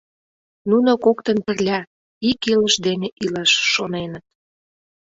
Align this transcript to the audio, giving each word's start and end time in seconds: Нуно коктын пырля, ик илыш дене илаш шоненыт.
Нуно 0.69 0.91
коктын 1.05 1.37
пырля, 1.45 1.79
ик 2.29 2.39
илыш 2.53 2.75
дене 2.87 3.07
илаш 3.23 3.51
шоненыт. 3.71 4.25